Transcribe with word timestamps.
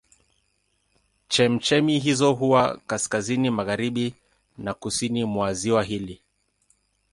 Chemchemi 1.29 1.97
hizo 1.99 2.33
huwa 2.33 2.81
kaskazini 2.87 3.49
magharibi 3.49 4.15
na 4.57 4.73
kusini 4.73 5.25
mwa 5.25 5.53
ziwa 5.53 5.83
hili. 5.83 6.21